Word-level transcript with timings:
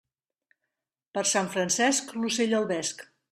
Per 1.17 1.23
Sant 1.33 1.51
Francesc, 1.57 2.11
l'ocell 2.23 2.57
al 2.63 2.69
vesc. 2.75 3.07